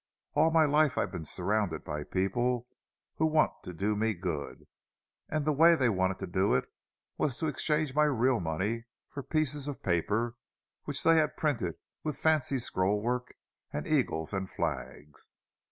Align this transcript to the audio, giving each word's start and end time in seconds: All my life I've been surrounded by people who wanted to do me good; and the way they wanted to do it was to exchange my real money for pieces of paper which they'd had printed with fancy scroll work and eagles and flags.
All 0.33 0.49
my 0.49 0.65
life 0.65 0.97
I've 0.97 1.11
been 1.11 1.23
surrounded 1.25 1.83
by 1.83 2.03
people 2.03 2.65
who 3.17 3.27
wanted 3.27 3.59
to 3.65 3.73
do 3.75 3.95
me 3.95 4.15
good; 4.15 4.65
and 5.29 5.45
the 5.45 5.53
way 5.53 5.75
they 5.75 5.89
wanted 5.89 6.17
to 6.21 6.25
do 6.25 6.55
it 6.55 6.65
was 7.19 7.37
to 7.37 7.45
exchange 7.45 7.93
my 7.93 8.05
real 8.05 8.39
money 8.39 8.85
for 9.09 9.21
pieces 9.21 9.67
of 9.67 9.83
paper 9.83 10.37
which 10.85 11.03
they'd 11.03 11.19
had 11.19 11.37
printed 11.37 11.75
with 12.03 12.17
fancy 12.17 12.57
scroll 12.57 12.99
work 12.99 13.35
and 13.71 13.85
eagles 13.85 14.33
and 14.33 14.49
flags. 14.49 15.29